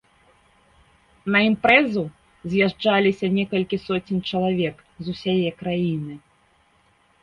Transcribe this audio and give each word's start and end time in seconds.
На 1.35 1.39
імпрэзу 1.49 2.05
з'язджаліся 2.55 3.25
некалькі 3.37 3.81
соцень 3.87 4.25
чалавек 4.33 4.75
з 5.03 5.17
усяе 5.17 5.49
краіны. 5.65 6.13